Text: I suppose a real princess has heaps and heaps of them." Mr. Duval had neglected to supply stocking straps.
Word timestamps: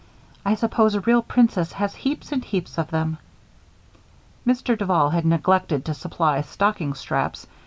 I 0.43 0.55
suppose 0.55 0.95
a 0.95 1.01
real 1.01 1.21
princess 1.21 1.73
has 1.73 1.93
heaps 1.93 2.31
and 2.31 2.43
heaps 2.43 2.79
of 2.79 2.89
them." 2.89 3.19
Mr. 4.47 4.75
Duval 4.75 5.11
had 5.11 5.27
neglected 5.27 5.85
to 5.85 5.93
supply 5.93 6.41
stocking 6.41 6.95
straps. 6.95 7.45